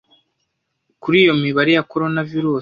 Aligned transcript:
kuri 1.01 1.17
iyo 1.23 1.33
mibare 1.43 1.71
ya 1.77 1.83
coronavirus. 1.91 2.59